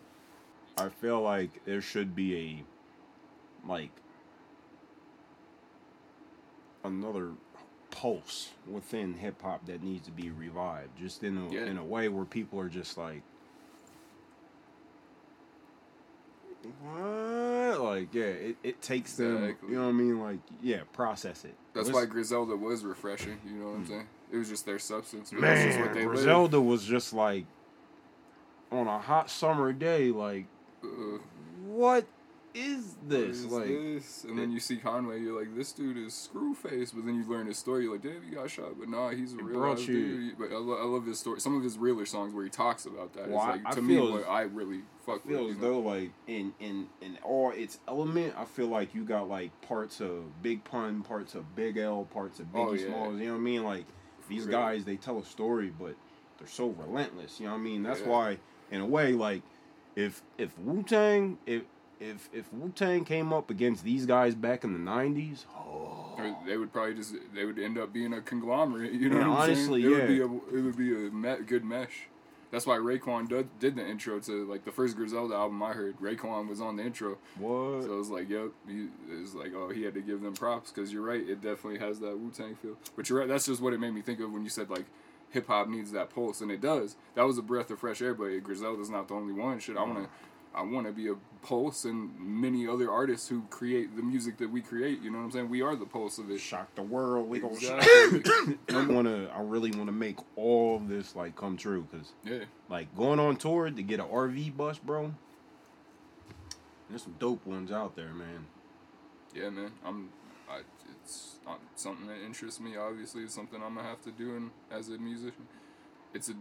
I 0.77 0.89
feel 0.89 1.21
like 1.21 1.63
there 1.65 1.81
should 1.81 2.15
be 2.15 2.35
a 3.65 3.67
like 3.67 3.91
another 6.83 7.31
pulse 7.91 8.49
within 8.67 9.13
hip 9.13 9.41
hop 9.41 9.65
that 9.67 9.83
needs 9.83 10.05
to 10.07 10.11
be 10.11 10.31
revived, 10.31 10.97
just 10.97 11.23
in 11.23 11.37
a 11.37 11.49
Yeah. 11.53 11.65
in 11.65 11.77
a 11.77 11.83
way 11.85 12.09
where 12.09 12.25
people 12.25 12.59
are 12.59 12.69
just 12.69 12.97
like, 12.97 13.21
what? 16.81 17.79
Like, 17.81 18.13
yeah, 18.13 18.23
it, 18.23 18.55
it 18.63 18.81
takes 18.81 19.13
them. 19.13 19.43
Exactly. 19.43 19.69
You 19.69 19.75
know 19.77 19.83
what 19.83 19.89
I 19.89 19.93
mean? 19.93 20.19
Like, 20.21 20.39
yeah, 20.61 20.81
process 20.93 21.45
it. 21.45 21.55
That's 21.73 21.87
Let's- 21.87 21.95
why 21.99 22.05
Griselda 22.05 22.55
was 22.55 22.83
refreshing. 22.83 23.39
You 23.45 23.53
know 23.53 23.67
what 23.67 23.75
I'm 23.77 23.87
saying? 23.87 24.07
It 24.31 24.37
was 24.37 24.49
just 24.49 24.65
their 24.65 24.79
substance. 24.79 25.31
but 25.31 25.41
that's 25.41 25.63
just 25.63 25.77
man, 25.77 25.87
what 25.87 25.93
they 25.93 26.01
live. 26.05 26.09
Griselda 26.15 26.59
was 26.61 26.83
just 26.85 27.13
like 27.13 27.45
on 28.71 28.87
a 28.87 28.97
hot 28.99 29.29
summer 29.29 29.71
day, 29.73 30.09
like, 30.11 30.45
Uh, 30.83 30.87
what 31.65 32.05
is 32.53 32.95
this? 33.07 33.39
is 33.39 33.45
like, 33.47 33.67
this? 33.67 34.23
And 34.25 34.37
then 34.37 34.51
you 34.51 34.59
see 34.59 34.77
Conway, 34.77 35.21
you're 35.21 35.37
like, 35.39 35.55
this 35.55 35.71
dude 35.71 35.97
is 35.97 36.13
Screwface. 36.13 36.93
But 36.93 37.05
then 37.05 37.15
you 37.15 37.25
learn 37.27 37.47
his 37.47 37.57
story, 37.57 37.83
you're 37.83 37.93
like, 37.93 38.03
damn, 38.03 38.21
he 38.21 38.35
got 38.35 38.49
shot. 38.49 38.77
But 38.79 38.89
nah, 38.89 39.09
he's 39.09 39.33
a 39.33 39.37
real 39.37 39.79
you- 39.79 39.85
dude. 39.85 40.37
But 40.37 40.51
I, 40.51 40.57
lo- 40.57 40.77
I 40.79 40.85
love 40.85 41.05
his 41.05 41.19
story. 41.19 41.39
Some 41.39 41.57
of 41.57 41.63
his 41.63 41.77
realer 41.77 42.05
songs 42.05 42.33
where 42.33 42.43
he 42.43 42.49
talks 42.49 42.85
about 42.85 43.13
that. 43.13 43.29
Well, 43.29 43.39
I- 43.39 43.55
it's 43.55 43.63
like, 43.63 43.73
I 43.73 43.75
to 43.75 43.81
me, 43.81 43.95
feel 43.95 44.11
what 44.11 44.27
I 44.29 44.41
really 44.43 44.81
fuck 45.05 45.21
I 45.25 45.27
feel 45.29 45.45
with. 45.47 45.55
you 45.55 45.61
know? 45.61 45.69
though 45.69 45.79
like 45.79 46.11
in 46.27 46.53
in 46.59 46.87
in 47.01 47.17
all 47.23 47.51
its 47.51 47.79
element, 47.87 48.33
I 48.37 48.45
feel 48.45 48.67
like 48.67 48.93
you 48.93 49.03
got 49.03 49.27
like 49.27 49.49
parts 49.61 49.99
of 49.99 50.41
Big 50.41 50.63
Pun, 50.63 51.01
parts 51.01 51.35
of 51.35 51.55
Big 51.55 51.77
L, 51.77 52.05
parts 52.05 52.39
of 52.39 52.47
oh, 52.53 52.57
Biggie 52.57 52.67
Oh, 52.69 52.73
yeah. 52.73 52.85
Smalls. 52.87 53.19
You 53.19 53.25
know 53.27 53.31
what 53.33 53.37
I 53.39 53.41
mean? 53.41 53.63
Like 53.63 53.85
these 54.29 54.43
real. 54.45 54.51
guys, 54.59 54.85
they 54.85 54.95
tell 54.95 55.17
a 55.19 55.25
story, 55.25 55.71
but 55.77 55.95
they're 56.37 56.47
so 56.47 56.67
relentless. 56.69 57.39
You 57.39 57.47
know 57.47 57.53
what 57.53 57.59
I 57.59 57.63
mean? 57.63 57.83
That's 57.83 58.01
Yeah. 58.01 58.07
why, 58.09 58.37
in 58.71 58.79
a 58.81 58.85
way, 58.85 59.13
like 59.13 59.41
if 59.95 60.21
if 60.37 60.57
Wu 60.59 60.83
Tang 60.83 61.37
if 61.45 61.63
if 62.11 62.29
if 62.33 62.51
Wu 62.53 62.71
Tang 62.75 63.05
came 63.05 63.31
up 63.31 63.49
against 63.49 63.83
these 63.83 64.05
guys 64.05 64.35
back 64.35 64.63
in 64.63 64.73
the 64.73 64.79
nineties, 64.79 65.45
oh, 65.57 66.15
they 66.45 66.57
would 66.57 66.71
probably 66.73 66.95
just 66.95 67.15
they 67.33 67.45
would 67.45 67.59
end 67.59 67.77
up 67.77 67.93
being 67.93 68.13
a 68.13 68.21
conglomerate. 68.21 68.91
You 68.93 69.09
know 69.09 69.19
Yeah, 69.19 69.27
what 69.29 69.37
I'm 69.37 69.43
honestly, 69.43 69.81
saying? 69.83 69.93
It 69.93 69.97
yeah. 69.97 70.25
would 70.25 70.41
be 70.41 70.55
a 70.55 70.57
it 70.59 70.63
would 70.63 70.77
be 70.77 70.93
a 70.93 71.09
me- 71.11 71.45
good 71.45 71.63
mesh. 71.63 72.07
That's 72.51 72.67
why 72.67 72.77
Raekwon 72.77 73.29
did, 73.29 73.47
did 73.59 73.75
the 73.75 73.87
intro 73.87 74.19
to 74.19 74.45
like 74.47 74.63
the 74.63 74.71
first 74.71 74.95
Griselda 74.95 75.33
album 75.33 75.63
I 75.63 75.71
heard. 75.73 75.97
Raekwon 75.99 76.47
was 76.47 76.61
on 76.61 76.75
the 76.75 76.83
intro, 76.83 77.17
what? 77.39 77.83
so 77.83 77.93
it 77.93 77.97
was 77.97 78.09
like, 78.11 78.29
yep. 78.29 78.51
He, 78.67 78.89
it 79.11 79.21
was 79.21 79.33
like, 79.33 79.53
oh, 79.55 79.69
he 79.69 79.81
had 79.81 79.95
to 79.95 80.01
give 80.01 80.21
them 80.21 80.35
props 80.35 80.69
because 80.71 80.93
you're 80.93 81.01
right. 81.01 81.27
It 81.27 81.41
definitely 81.41 81.79
has 81.79 81.99
that 82.01 82.15
Wu 82.19 82.29
Tang 82.29 82.53
feel. 82.61 82.77
But 82.95 83.09
you're 83.09 83.17
right. 83.17 83.27
That's 83.27 83.47
just 83.47 83.59
what 83.59 83.73
it 83.73 83.79
made 83.79 83.89
me 83.95 84.01
think 84.01 84.19
of 84.19 84.31
when 84.31 84.43
you 84.43 84.49
said 84.49 84.69
like 84.69 84.85
hip 85.31 85.47
hop 85.47 85.67
needs 85.67 85.91
that 85.93 86.11
pulse, 86.11 86.41
and 86.41 86.51
it 86.51 86.61
does. 86.61 86.95
That 87.15 87.23
was 87.23 87.39
a 87.39 87.41
breath 87.41 87.71
of 87.71 87.79
fresh 87.79 88.03
air. 88.03 88.13
But 88.13 88.43
Griselda's 88.43 88.91
not 88.91 89.07
the 89.07 89.15
only 89.15 89.33
one. 89.33 89.57
Shit, 89.59 89.75
I 89.75 89.81
wanna. 89.81 90.07
I 90.55 90.61
want 90.61 90.85
to 90.85 90.93
be 90.93 91.09
a 91.09 91.15
pulse 91.41 91.85
and 91.85 92.11
many 92.19 92.67
other 92.67 92.91
artists 92.91 93.27
who 93.27 93.41
create 93.49 93.95
the 93.95 94.03
music 94.03 94.37
that 94.37 94.49
we 94.49 94.61
create. 94.61 95.01
You 95.01 95.11
know 95.11 95.17
what 95.17 95.25
I'm 95.25 95.31
saying? 95.31 95.49
We 95.49 95.61
are 95.61 95.75
the 95.75 95.85
pulse 95.85 96.17
of 96.17 96.29
it. 96.29 96.39
Shock 96.39 96.75
the 96.75 96.83
world. 96.83 97.27
We 97.27 97.39
gonna 97.39 97.55
I 97.59 98.85
wanna. 98.87 99.29
I 99.35 99.41
really 99.41 99.71
wanna 99.71 99.91
make 99.91 100.17
all 100.35 100.79
this 100.79 101.15
like 101.15 101.35
come 101.35 101.57
true 101.57 101.87
because 101.91 102.13
yeah. 102.23 102.45
like 102.69 102.95
going 102.95 103.19
on 103.19 103.37
tour 103.37 103.69
to 103.69 103.83
get 103.83 103.99
an 103.99 104.07
RV 104.07 104.55
bus, 104.55 104.77
bro. 104.77 105.13
There's 106.89 107.03
some 107.03 107.15
dope 107.19 107.45
ones 107.45 107.71
out 107.71 107.95
there, 107.95 108.13
man. 108.13 108.45
Yeah, 109.33 109.49
man. 109.49 109.71
I'm. 109.83 110.09
I, 110.49 110.59
it's 111.01 111.37
um, 111.47 111.55
something 111.75 112.07
that 112.07 112.23
interests 112.23 112.59
me. 112.59 112.77
Obviously, 112.77 113.23
it's 113.23 113.33
something 113.33 113.61
I'm 113.63 113.75
gonna 113.75 113.87
have 113.87 114.01
to 114.03 114.11
do 114.11 114.35
in, 114.35 114.51
as 114.71 114.89
a 114.89 114.97
musician. 114.97 115.47
It's 116.13 116.29
a 116.29 116.33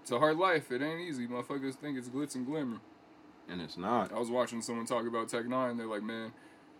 it's 0.00 0.10
a 0.10 0.18
hard 0.18 0.38
life. 0.38 0.70
It 0.70 0.80
ain't 0.82 1.00
easy. 1.00 1.26
Motherfuckers 1.26 1.74
think 1.74 1.98
it's 1.98 2.08
glitz 2.08 2.34
and 2.34 2.46
glamour. 2.46 2.78
And 3.48 3.60
it's 3.60 3.76
not. 3.76 4.12
I 4.12 4.18
was 4.18 4.30
watching 4.30 4.60
someone 4.60 4.86
talk 4.86 5.06
about 5.06 5.28
Tech 5.28 5.44
N9ne. 5.44 5.76
They're 5.76 5.86
like, 5.86 6.02
man, 6.02 6.32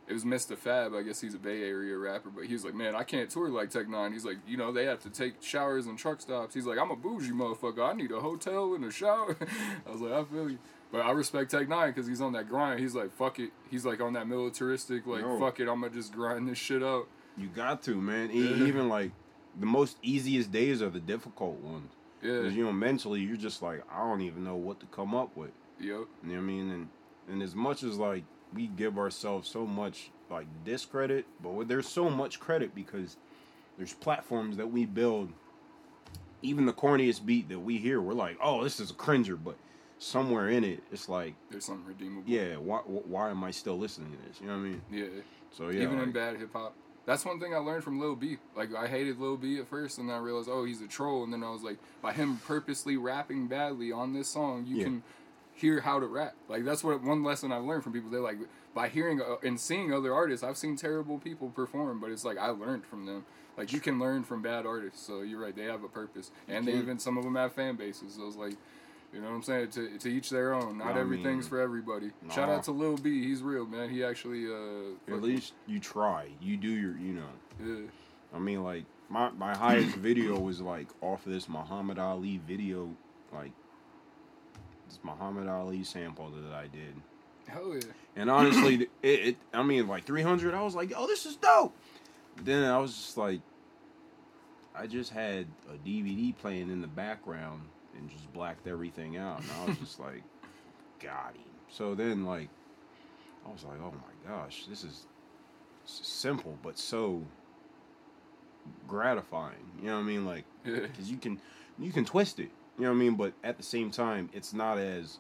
it 0.09 0.13
was 0.13 0.25
Mr. 0.25 0.57
Fab. 0.57 0.95
I 0.95 1.03
guess 1.03 1.21
he's 1.21 1.35
a 1.35 1.39
Bay 1.39 1.63
Area 1.63 1.97
rapper, 1.97 2.31
but 2.31 2.45
he 2.45 2.53
was 2.53 2.65
like, 2.65 2.75
man, 2.75 2.95
I 2.95 3.05
can't 3.05 3.31
tour 3.31 3.49
like 3.49 3.71
Tech 3.71 3.87
N9ne. 3.87 4.13
He's 4.13 4.25
like, 4.25 4.39
you 4.47 4.57
know, 4.57 4.73
they 4.73 4.85
have 4.85 5.01
to 5.01 5.11
take 5.11 5.43
showers 5.43 5.87
and 5.87 5.99
truck 5.99 6.21
stops. 6.21 6.55
He's 6.55 6.67
like, 6.67 6.79
I'm 6.79 6.91
a 6.91 6.97
bougie 6.97 7.33
motherfucker. 7.33 7.89
I 7.89 7.93
need 7.93 8.11
a 8.11 8.21
hotel 8.21 8.75
and 8.75 8.85
a 8.85 8.91
shower. 8.91 9.37
I 9.87 9.91
was 9.91 10.01
like, 10.01 10.13
I 10.13 10.25
feel 10.25 10.51
you. 10.51 10.59
But 10.93 11.01
I 11.01 11.11
respect 11.11 11.51
Tech 11.51 11.67
N9ne 11.69 11.89
because 11.89 12.07
he's 12.07 12.21
on 12.21 12.33
that 12.33 12.49
grind. 12.49 12.81
He's 12.81 12.95
like, 12.95 13.13
fuck 13.13 13.39
it. 13.39 13.51
He's 13.71 13.85
like 13.85 14.01
on 14.01 14.13
that 14.15 14.27
militaristic, 14.27 15.07
like, 15.07 15.25
fuck 15.39 15.61
it. 15.61 15.69
I'm 15.69 15.81
gonna 15.81 15.93
just 15.93 16.13
grind 16.13 16.49
this 16.49 16.59
shit 16.59 16.83
out. 16.83 17.09
You 17.37 17.49
got 17.49 17.83
to, 17.83 17.95
man. 17.95 18.31
Yeah. 18.33 18.67
Even 18.67 18.89
like 18.89 19.11
the 19.59 19.67
most 19.67 19.99
easiest 20.03 20.53
days 20.53 20.83
are 20.83 20.91
the 20.91 21.01
difficult 21.01 21.61
ones. 21.61 21.93
Yeah. 22.23 22.39
Because, 22.39 22.55
you 22.55 22.65
know, 22.65 22.73
mentally, 22.73 23.21
you're 23.21 23.37
just 23.37 23.63
like, 23.63 23.83
I 23.93 23.99
don't 23.99 24.23
even 24.23 24.45
know 24.45 24.57
what 24.57 24.81
to 24.81 24.87
come 24.87 25.15
up 25.15 25.37
with. 25.37 25.51
Yep. 25.81 25.89
You 25.89 25.99
know 26.25 26.33
what 26.33 26.39
I 26.39 26.41
mean? 26.41 26.71
And 26.71 26.89
and 27.29 27.43
as 27.43 27.55
much 27.55 27.83
as 27.83 27.97
like 27.99 28.25
we 28.55 28.67
give 28.69 28.99
ourselves 28.99 29.49
so 29.49 29.67
much 29.67 30.11
like 30.31 30.47
discredit, 30.65 31.27
but 31.43 31.69
there's 31.69 31.89
so 31.89 32.09
much 32.11 32.41
credit 32.41 32.75
because 32.75 33.17
there's 33.77 33.93
platforms 33.93 34.57
that 34.57 34.71
we 34.71 34.87
build. 34.87 35.33
Even 36.43 36.67
the 36.67 36.73
corniest 36.73 37.25
beat 37.27 37.49
that 37.49 37.59
we 37.59 37.79
hear, 37.79 38.01
we're 38.01 38.13
like, 38.13 38.37
oh, 38.43 38.63
this 38.63 38.79
is 38.79 38.91
a 38.91 38.95
cringer, 38.95 39.37
but 39.37 39.57
somewhere 39.99 40.49
in 40.51 40.63
it, 40.65 40.83
it's 40.93 41.09
like, 41.09 41.35
There's 41.51 41.65
something 41.65 41.87
redeemable. 41.87 42.23
yeah, 42.31 42.57
why 42.57 42.79
why 42.81 43.31
am 43.31 43.43
I 43.43 43.51
still 43.51 43.79
listening 43.79 44.13
to 44.13 44.29
this? 44.29 44.41
You 44.41 44.49
know 44.49 44.53
what 44.53 44.59
I 44.61 44.63
mean? 44.63 44.83
Yeah. 44.93 45.07
So 45.51 45.71
yeah, 45.71 45.83
Even 45.83 45.99
in 45.99 46.13
bad 46.13 46.37
hip 46.37 46.53
hop. 46.53 46.75
That's 47.07 47.25
one 47.25 47.41
thing 47.41 47.55
I 47.55 47.59
learned 47.59 47.85
from 47.85 48.01
Lil 48.01 48.17
B. 48.17 48.37
Like 48.55 48.75
I 48.75 48.87
hated 48.87 49.19
Lil 49.19 49.37
B 49.37 49.59
at 49.59 49.67
first, 49.69 49.99
and 49.99 50.09
then 50.09 50.17
I 50.17 50.19
realized, 50.19 50.49
oh, 50.51 50.65
he's 50.65 50.83
a 50.83 50.87
troll. 50.89 51.25
And 51.25 51.33
then 51.33 51.43
I 51.43 51.51
was 51.51 51.63
like, 51.63 51.79
by 52.03 52.13
him 52.13 52.39
purposely 52.47 52.97
rapping 52.97 53.47
badly 53.47 53.91
on 53.91 54.13
this 54.13 54.29
song, 54.29 54.67
you 54.67 54.77
Yeah. 54.77 54.85
can 54.85 55.03
hear 55.57 55.81
how 55.81 55.99
to 55.99 56.07
rap. 56.07 56.35
Like 56.49 56.65
that's 56.65 56.85
what 56.85 57.03
one 57.03 57.25
lesson 57.25 57.51
I've 57.51 57.65
learned 57.65 57.83
from 57.83 57.93
people. 57.93 58.11
They're 58.11 58.21
like, 58.21 58.39
by 58.75 58.89
hearing 58.89 59.21
uh, 59.21 59.37
and 59.43 59.59
seeing 59.59 59.93
other 59.93 60.15
artists, 60.15 60.45
I've 60.45 60.57
seen 60.57 60.77
terrible 60.77 61.19
people 61.19 61.49
perform, 61.49 61.99
but 62.01 62.11
it's 62.11 62.25
like 62.25 62.39
I 62.39 62.49
learned 62.49 62.85
from 62.85 63.07
them. 63.07 63.25
Like 63.57 63.73
you 63.73 63.81
can 63.81 63.99
learn 63.99 64.23
from 64.23 64.43
bad 64.43 64.67
artists. 64.67 65.05
So 65.07 65.23
you're 65.23 65.41
right, 65.41 65.57
they 65.57 65.65
have 65.65 65.83
a 65.83 65.89
purpose, 65.89 66.31
and 66.47 66.69
they 66.69 66.75
even 66.75 66.99
some 66.99 67.17
of 67.17 67.25
them 67.25 67.35
have 67.37 67.53
fan 67.53 67.77
bases. 67.77 68.15
So 68.15 68.27
it's 68.27 68.37
like. 68.37 68.55
You 69.13 69.23
know 69.23 69.29
what 69.29 69.37
I'm 69.37 69.43
saying? 69.45 69.69
To, 69.71 69.99
to 69.99 70.09
each 70.11 70.29
their 70.29 70.53
own. 70.53 70.79
Not 70.79 70.97
I 70.97 71.01
everything's 71.01 71.45
mean, 71.45 71.49
for 71.49 71.61
everybody. 71.61 72.11
Shout 72.35 72.51
out 72.51 72.65
to 72.65 72.73
Lil 72.73 72.97
B. 72.97 73.25
He's 73.25 73.41
real, 73.41 73.65
man. 73.65 73.89
He 73.89 74.05
actually 74.05 74.47
uh 74.47 75.15
at 75.15 75.23
least 75.23 75.55
you 75.67 75.79
try. 75.79 76.29
You 76.41 76.57
do 76.59 76.69
your, 76.69 76.99
you 76.99 77.15
know. 77.15 77.29
yeah. 77.65 77.87
I 78.35 78.39
mean, 78.39 78.63
like 78.63 78.85
my 79.09 79.31
my 79.31 79.57
highest 79.57 79.97
video 79.97 80.39
was 80.39 80.61
like 80.61 80.89
off 81.01 81.25
of 81.25 81.33
this 81.33 81.49
Muhammad 81.49 81.99
Ali 81.99 82.41
video, 82.47 82.91
like 83.33 83.53
this 84.89 84.99
Muhammad 85.03 85.49
Ali 85.49 85.85
sample 85.85 86.31
that 86.31 86.55
I 86.55 86.67
did. 86.69 86.95
Hell 87.47 87.75
yeah. 87.75 87.81
And 88.17 88.31
honestly, 88.31 88.89
it, 89.03 89.21
it 89.21 89.37
I 89.53 89.63
mean, 89.63 89.87
like 89.89 90.05
300, 90.05 90.55
I 90.55 90.63
was 90.63 90.75
like, 90.75 90.93
oh, 90.97 91.07
this 91.07 91.27
is 91.27 91.37
dope. 91.37 91.75
Then 92.43 92.65
I 92.65 92.79
was 92.79 92.95
just 92.95 93.17
like, 93.17 93.41
I 94.75 94.87
just 94.87 95.11
had 95.11 95.47
a 95.73 95.89
DVD 95.89 96.37
playing 96.37 96.71
in 96.71 96.83
the 96.83 96.89
background 96.89 97.63
and 97.97 98.11
just 98.11 98.31
blacked 98.33 98.67
everything 98.67 99.17
out. 99.17 99.41
And 99.41 99.51
I 99.63 99.65
was 99.67 99.79
just 99.79 100.01
like, 100.01 100.23
got 101.01 101.35
him. 101.35 101.43
So 101.71 101.95
then, 101.95 102.25
like, 102.25 102.49
I 103.47 103.53
was 103.53 103.65
like, 103.65 103.79
oh 103.81 103.93
my 103.93 104.31
gosh, 104.31 104.67
this 104.69 104.85
is 104.85 105.07
simple, 105.85 106.59
but 106.63 106.79
so 106.79 107.23
gratifying. 108.87 109.55
You 109.81 109.89
know 109.89 109.97
what 109.97 110.03
I 110.03 110.07
mean? 110.07 110.27
Like, 110.27 110.45
because 110.65 111.11
you 111.11 111.17
can 111.17 111.41
you 111.79 111.93
can 111.93 112.05
twist 112.05 112.41
it 112.41 112.51
you 112.79 112.85
know 112.85 112.91
what 112.91 112.97
i 112.97 112.99
mean 112.99 113.15
but 113.15 113.33
at 113.45 113.57
the 113.57 113.63
same 113.63 113.91
time 113.91 114.29
it's 114.33 114.53
not 114.53 114.79
as 114.79 115.19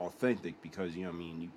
authentic 0.00 0.60
because 0.62 0.94
you 0.96 1.02
know 1.04 1.10
what 1.10 1.16
i 1.16 1.18
mean 1.18 1.40
you 1.42 1.48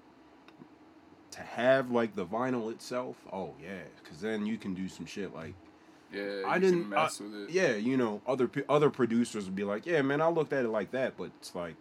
to 1.32 1.42
have 1.42 1.90
like 1.92 2.16
the 2.16 2.26
vinyl 2.26 2.72
itself 2.72 3.18
oh 3.32 3.54
yeah 3.62 3.80
because 4.04 4.22
then 4.22 4.46
you 4.46 4.58
can 4.58 4.74
do 4.74 4.88
some 4.88 5.06
shit 5.06 5.34
like 5.34 5.54
Yeah, 6.12 6.44
i 6.48 6.56
you 6.56 6.62
didn't 6.62 6.82
can 6.82 6.90
mess 6.90 7.20
I- 7.20 7.24
with 7.24 7.36
it. 7.36 7.50
yeah 7.50 7.74
you 7.76 7.98
know 7.98 8.22
other 8.28 8.50
other 8.70 8.90
producers 8.90 9.46
would 9.46 9.56
be 9.56 9.64
like 9.64 9.86
yeah 9.86 10.02
man 10.02 10.22
i 10.22 10.28
looked 10.28 10.54
at 10.54 10.66
it 10.66 10.70
like 10.70 10.92
that 10.92 11.18
but 11.18 11.32
it's 11.40 11.56
like 11.56 11.76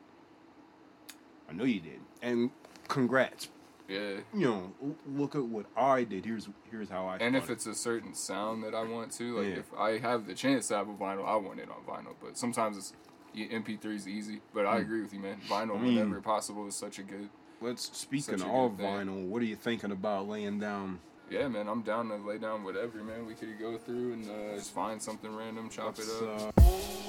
i 1.48 1.52
know 1.52 1.64
you 1.64 1.80
did 1.80 2.00
and 2.22 2.50
congrats 2.88 3.48
Yeah. 3.88 4.16
you 4.34 4.46
know 4.46 4.72
look 5.06 5.34
at 5.34 5.44
what 5.44 5.66
i 5.76 6.04
did 6.04 6.24
here's 6.24 6.48
here's 6.70 6.88
how 6.88 7.06
i 7.06 7.16
And 7.18 7.36
if 7.36 7.44
thought 7.44 7.50
it. 7.50 7.54
it's 7.54 7.66
a 7.66 7.74
certain 7.74 8.14
sound 8.14 8.62
that 8.64 8.74
I 8.74 8.82
want 8.84 9.12
to, 9.18 9.38
like 9.38 9.48
Yeah. 9.48 9.60
if 9.60 9.66
I 9.78 9.98
have 9.98 10.26
the 10.26 10.34
chance 10.34 10.68
to 10.68 10.76
have 10.76 10.88
a 10.88 10.94
vinyl, 10.94 11.26
I 11.26 11.36
want 11.36 11.60
it 11.60 11.68
on 11.68 11.82
vinyl. 11.86 12.14
But 12.22 12.38
sometimes 12.38 12.76
it's 12.78 12.92
MP3 13.34 13.94
is 13.96 14.06
easy. 14.08 14.40
But 14.54 14.66
I 14.66 14.78
agree 14.78 15.02
with 15.02 15.12
you, 15.12 15.20
man. 15.20 15.36
Vinyl, 15.48 15.70
Hmm. 15.72 15.76
I 15.76 15.82
mean- 15.82 15.96
whenever 15.96 16.20
possible, 16.20 16.66
is 16.66 16.74
such 16.76 16.98
a 16.98 17.02
good. 17.02 17.28
let's 17.60 17.96
speaking 17.96 18.42
of 18.42 18.72
vinyl 18.72 19.28
what 19.28 19.40
are 19.40 19.44
you 19.44 19.54
thinking 19.54 19.92
about 19.92 20.26
laying 20.28 20.58
down 20.58 20.98
Yeah, 21.30 21.46
man. 21.48 21.68
I'm 21.68 21.82
down 21.82 22.08
to 22.08 22.16
lay 22.16 22.36
down 22.38 22.64
whatever, 22.64 22.98
man. 23.04 23.24
We 23.26 23.34
could 23.34 23.56
go 23.58 23.78
through 23.78 24.14
and 24.14 24.28
uh, 24.28 24.56
just 24.56 24.74
find 24.74 25.00
something 25.00 25.34
random, 25.34 25.70
chop 25.70 25.96
it 25.98 26.04
Let's, 26.08 26.22
up. 26.22 26.58
uh, 26.58 27.01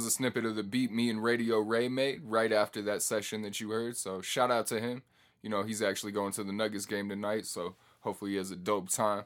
was 0.00 0.06
a 0.06 0.10
snippet 0.10 0.46
of 0.46 0.56
the 0.56 0.62
beat 0.62 0.90
me 0.90 1.10
and 1.10 1.22
Radio 1.22 1.58
Ray 1.58 1.86
made 1.86 2.22
right 2.24 2.50
after 2.52 2.80
that 2.80 3.02
session 3.02 3.42
that 3.42 3.60
you 3.60 3.68
heard. 3.68 3.98
So 3.98 4.22
shout 4.22 4.50
out 4.50 4.66
to 4.68 4.80
him. 4.80 5.02
You 5.42 5.50
know, 5.50 5.62
he's 5.62 5.82
actually 5.82 6.12
going 6.12 6.32
to 6.32 6.42
the 6.42 6.54
Nuggets 6.54 6.86
game 6.86 7.10
tonight, 7.10 7.44
so 7.44 7.76
hopefully 8.00 8.30
he 8.30 8.36
has 8.38 8.50
a 8.50 8.56
dope 8.56 8.88
time. 8.88 9.24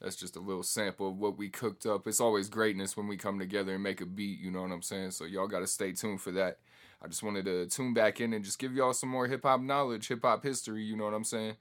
That's 0.00 0.16
just 0.16 0.36
a 0.36 0.40
little 0.40 0.62
sample 0.62 1.10
of 1.10 1.18
what 1.18 1.36
we 1.36 1.50
cooked 1.50 1.84
up. 1.84 2.06
It's 2.06 2.22
always 2.22 2.48
greatness 2.48 2.96
when 2.96 3.06
we 3.06 3.18
come 3.18 3.38
together 3.38 3.74
and 3.74 3.82
make 3.82 4.00
a 4.00 4.06
beat, 4.06 4.38
you 4.38 4.50
know 4.50 4.62
what 4.62 4.72
I'm 4.72 4.80
saying? 4.80 5.10
So 5.10 5.26
y'all 5.26 5.46
got 5.46 5.58
to 5.58 5.66
stay 5.66 5.92
tuned 5.92 6.22
for 6.22 6.30
that. 6.30 6.56
I 7.02 7.08
just 7.08 7.22
wanted 7.22 7.44
to 7.44 7.66
tune 7.66 7.92
back 7.92 8.18
in 8.18 8.32
and 8.32 8.42
just 8.42 8.58
give 8.58 8.74
y'all 8.74 8.94
some 8.94 9.10
more 9.10 9.26
hip 9.26 9.42
hop 9.42 9.60
knowledge, 9.60 10.08
hip 10.08 10.22
hop 10.22 10.42
history, 10.42 10.84
you 10.84 10.96
know 10.96 11.04
what 11.04 11.12
I'm 11.12 11.24
saying? 11.24 11.56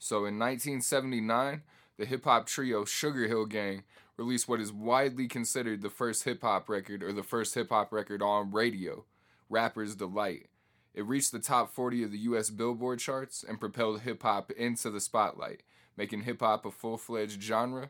So 0.00 0.16
in 0.24 0.36
1979, 0.36 1.62
the 1.96 2.06
hip 2.06 2.24
hop 2.24 2.46
trio 2.46 2.84
Sugar 2.84 3.28
Hill 3.28 3.46
Gang 3.46 3.84
released 4.20 4.48
what 4.48 4.60
is 4.60 4.70
widely 4.70 5.26
considered 5.26 5.80
the 5.80 5.88
first 5.88 6.24
hip 6.24 6.42
hop 6.42 6.68
record 6.68 7.02
or 7.02 7.10
the 7.10 7.22
first 7.22 7.54
hip 7.54 7.70
hop 7.70 7.90
record 7.90 8.20
on 8.20 8.52
radio, 8.52 9.06
Rapper's 9.48 9.96
Delight. 9.96 10.48
It 10.92 11.06
reached 11.06 11.32
the 11.32 11.38
top 11.38 11.72
40 11.72 12.02
of 12.04 12.12
the 12.12 12.18
US 12.18 12.50
Billboard 12.50 12.98
charts 12.98 13.42
and 13.42 13.58
propelled 13.58 14.02
hip 14.02 14.22
hop 14.22 14.50
into 14.50 14.90
the 14.90 15.00
spotlight, 15.00 15.62
making 15.96 16.22
hip 16.22 16.40
hop 16.40 16.66
a 16.66 16.70
full 16.70 16.98
fledged 16.98 17.42
genre, 17.42 17.88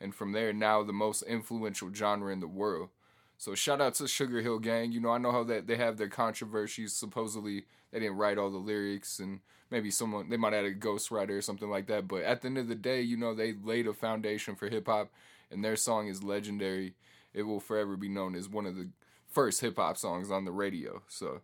and 0.00 0.14
from 0.14 0.30
there, 0.30 0.52
now 0.52 0.84
the 0.84 0.92
most 0.92 1.22
influential 1.22 1.92
genre 1.92 2.32
in 2.32 2.38
the 2.38 2.46
world. 2.46 2.90
So 3.36 3.56
shout 3.56 3.80
out 3.80 3.94
to 3.94 4.06
Sugar 4.06 4.40
Hill 4.40 4.60
Gang. 4.60 4.92
You 4.92 5.00
know, 5.00 5.10
I 5.10 5.18
know 5.18 5.32
how 5.32 5.42
that 5.44 5.66
they 5.66 5.76
have 5.76 5.96
their 5.96 6.08
controversies. 6.08 6.92
Supposedly, 6.92 7.64
they 7.90 7.98
didn't 7.98 8.18
write 8.18 8.38
all 8.38 8.50
the 8.50 8.58
lyrics, 8.58 9.18
and 9.18 9.40
maybe 9.68 9.90
someone 9.90 10.28
they 10.28 10.36
might 10.36 10.52
have 10.52 10.64
had 10.64 10.72
a 10.72 10.76
ghostwriter 10.76 11.30
or 11.30 11.42
something 11.42 11.68
like 11.68 11.88
that. 11.88 12.06
But 12.06 12.22
at 12.22 12.40
the 12.40 12.46
end 12.46 12.58
of 12.58 12.68
the 12.68 12.76
day, 12.76 13.00
you 13.00 13.16
know, 13.16 13.34
they 13.34 13.52
laid 13.52 13.88
a 13.88 13.94
foundation 13.94 14.54
for 14.54 14.68
hip 14.68 14.86
hop, 14.86 15.10
and 15.52 15.64
their 15.64 15.76
song 15.76 16.08
is 16.08 16.22
legendary. 16.22 16.94
It 17.34 17.42
will 17.42 17.60
forever 17.60 17.96
be 17.96 18.08
known 18.08 18.34
as 18.34 18.48
one 18.48 18.66
of 18.66 18.76
the 18.76 18.88
first 19.28 19.60
hip 19.60 19.76
hop 19.76 19.96
songs 19.96 20.30
on 20.30 20.44
the 20.44 20.52
radio. 20.52 21.02
So. 21.08 21.40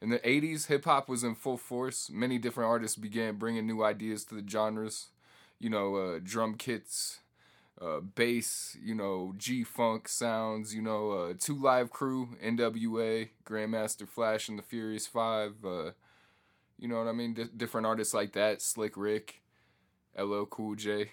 In 0.00 0.08
the 0.08 0.18
80s, 0.18 0.66
hip 0.66 0.84
hop 0.84 1.08
was 1.08 1.22
in 1.22 1.36
full 1.36 1.56
force. 1.56 2.10
Many 2.10 2.36
different 2.36 2.68
artists 2.68 2.96
began 2.96 3.36
bringing 3.36 3.68
new 3.68 3.84
ideas 3.84 4.24
to 4.24 4.34
the 4.34 4.42
genres. 4.46 5.10
You 5.60 5.70
know, 5.70 5.94
uh, 5.94 6.18
drum 6.20 6.56
kits, 6.56 7.20
uh, 7.80 8.00
bass, 8.00 8.76
you 8.82 8.96
know, 8.96 9.32
G 9.38 9.62
Funk 9.62 10.08
sounds, 10.08 10.74
you 10.74 10.82
know, 10.82 11.12
uh, 11.12 11.34
Two 11.38 11.54
Live 11.54 11.90
Crew, 11.90 12.30
NWA, 12.44 13.28
Grandmaster 13.44 14.08
Flash 14.08 14.48
and 14.48 14.58
the 14.58 14.62
Furious 14.62 15.06
Five, 15.06 15.64
uh, 15.64 15.92
you 16.78 16.88
know 16.88 16.98
what 16.98 17.06
I 17.06 17.12
mean? 17.12 17.34
D- 17.34 17.44
different 17.56 17.86
artists 17.86 18.12
like 18.12 18.32
that, 18.32 18.60
Slick 18.60 18.96
Rick, 18.96 19.40
LL 20.18 20.44
Cool 20.46 20.74
J, 20.74 21.12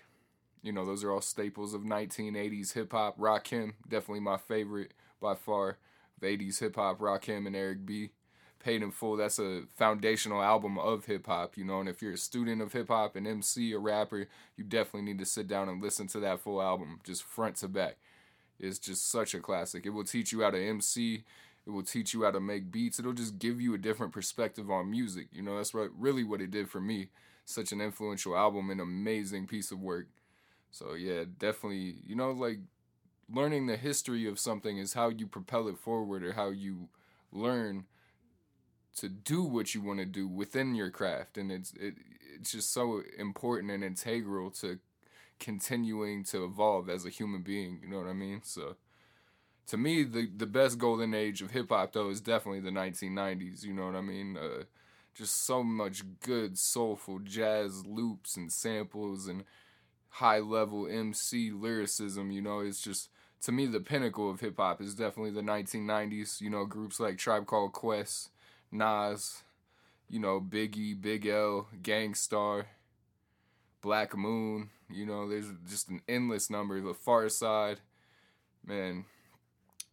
you 0.61 0.71
know, 0.71 0.85
those 0.85 1.03
are 1.03 1.11
all 1.11 1.21
staples 1.21 1.73
of 1.73 1.81
1980s 1.81 2.73
hip 2.73 2.91
hop. 2.91 3.17
Rakim, 3.17 3.73
definitely 3.87 4.21
my 4.21 4.37
favorite 4.37 4.93
by 5.21 5.35
far. 5.35 5.77
Of 6.17 6.27
80s 6.27 6.59
hip 6.59 6.75
hop, 6.75 6.99
Rakim 6.99 7.47
and 7.47 7.55
Eric 7.55 7.85
B. 7.85 8.09
Paid 8.59 8.83
in 8.83 8.91
Full, 8.91 9.15
that's 9.15 9.39
a 9.39 9.63
foundational 9.77 10.41
album 10.41 10.77
of 10.77 11.05
hip 11.05 11.27
hop, 11.27 11.55
you 11.55 11.63
know. 11.63 11.79
And 11.79 11.87
if 11.87 12.01
you're 12.01 12.13
a 12.13 12.17
student 12.17 12.61
of 12.61 12.73
hip 12.73 12.89
hop, 12.89 13.15
an 13.15 13.25
MC, 13.25 13.71
a 13.71 13.79
rapper, 13.79 14.27
you 14.57 14.65
definitely 14.65 15.03
need 15.03 15.19
to 15.19 15.25
sit 15.25 15.47
down 15.47 15.69
and 15.69 15.81
listen 15.81 16.07
to 16.07 16.19
that 16.19 16.41
full 16.41 16.61
album, 16.61 16.99
just 17.05 17.23
front 17.23 17.55
to 17.57 17.69
back. 17.69 17.95
It's 18.59 18.77
just 18.77 19.09
such 19.09 19.33
a 19.33 19.39
classic. 19.39 19.85
It 19.85 19.91
will 19.91 20.03
teach 20.03 20.33
you 20.33 20.41
how 20.41 20.51
to 20.51 20.61
MC. 20.61 21.23
It 21.65 21.69
will 21.69 21.83
teach 21.83 22.13
you 22.13 22.23
how 22.23 22.31
to 22.31 22.41
make 22.41 22.69
beats. 22.69 22.99
It'll 22.99 23.13
just 23.13 23.39
give 23.39 23.61
you 23.61 23.73
a 23.73 23.77
different 23.77 24.11
perspective 24.11 24.69
on 24.69 24.91
music. 24.91 25.27
You 25.31 25.41
know, 25.41 25.55
that's 25.55 25.73
what 25.73 25.91
really 25.97 26.25
what 26.25 26.41
it 26.41 26.51
did 26.51 26.69
for 26.69 26.81
me. 26.81 27.07
Such 27.45 27.71
an 27.71 27.79
influential 27.79 28.35
album, 28.35 28.69
an 28.69 28.81
amazing 28.81 29.47
piece 29.47 29.71
of 29.71 29.79
work. 29.79 30.07
So 30.71 30.93
yeah, 30.93 31.23
definitely, 31.37 31.95
you 32.05 32.15
know, 32.15 32.31
like 32.31 32.59
learning 33.33 33.67
the 33.67 33.77
history 33.77 34.27
of 34.27 34.39
something 34.39 34.77
is 34.77 34.93
how 34.93 35.09
you 35.09 35.27
propel 35.27 35.67
it 35.67 35.77
forward 35.77 36.23
or 36.23 36.33
how 36.33 36.49
you 36.49 36.89
learn 37.31 37.85
to 38.97 39.09
do 39.09 39.43
what 39.43 39.73
you 39.73 39.81
want 39.81 39.99
to 39.99 40.05
do 40.05 40.27
within 40.27 40.75
your 40.75 40.89
craft 40.89 41.37
and 41.37 41.51
it's 41.51 41.73
it, 41.73 41.95
it's 42.35 42.51
just 42.51 42.73
so 42.73 43.01
important 43.17 43.71
and 43.71 43.83
integral 43.83 44.49
to 44.49 44.79
continuing 45.39 46.23
to 46.23 46.45
evolve 46.45 46.89
as 46.89 47.05
a 47.05 47.09
human 47.09 47.41
being, 47.43 47.79
you 47.83 47.89
know 47.89 47.97
what 47.97 48.07
I 48.07 48.13
mean? 48.13 48.41
So 48.43 48.75
to 49.67 49.77
me 49.77 50.03
the 50.03 50.29
the 50.35 50.47
best 50.47 50.79
golden 50.79 51.13
age 51.13 51.41
of 51.41 51.51
hip 51.51 51.69
hop 51.69 51.93
though 51.93 52.09
is 52.09 52.21
definitely 52.21 52.61
the 52.61 52.71
1990s, 52.71 53.63
you 53.63 53.73
know 53.73 53.85
what 53.87 53.95
I 53.95 54.01
mean? 54.01 54.37
Uh 54.37 54.63
just 55.15 55.45
so 55.45 55.63
much 55.63 56.03
good 56.21 56.57
soulful 56.57 57.19
jazz 57.19 57.85
loops 57.85 58.37
and 58.37 58.51
samples 58.51 59.27
and 59.27 59.43
high 60.09 60.39
level 60.39 60.87
MC 60.87 61.51
lyricism, 61.51 62.31
you 62.31 62.41
know, 62.41 62.59
it's 62.59 62.81
just 62.81 63.09
to 63.41 63.51
me 63.51 63.65
the 63.65 63.79
pinnacle 63.79 64.29
of 64.29 64.39
hip 64.39 64.57
hop 64.57 64.81
is 64.81 64.95
definitely 64.95 65.31
the 65.31 65.41
1990s, 65.41 66.41
you 66.41 66.49
know, 66.49 66.65
groups 66.65 66.99
like 66.99 67.17
Tribe 67.17 67.45
Called 67.45 67.73
Quest, 67.73 68.29
Nas, 68.71 69.43
you 70.09 70.19
know, 70.19 70.41
Biggie, 70.41 70.99
Big 70.99 71.25
L, 71.25 71.67
Gang 71.81 72.13
Starr, 72.15 72.67
Black 73.81 74.17
Moon, 74.17 74.69
you 74.89 75.05
know, 75.05 75.29
there's 75.29 75.51
just 75.69 75.89
an 75.89 76.01
endless 76.09 76.49
number, 76.49 76.81
the 76.81 77.29
Side. 77.29 77.79
man, 78.65 79.05